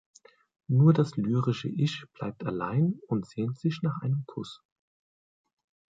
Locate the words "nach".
3.83-4.01